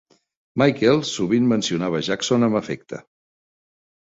Michael 0.61 1.03
sovint 1.09 1.49
mencionava 1.51 2.01
Jackson 2.09 2.49
amb 2.49 2.59
afecte. 2.63 3.03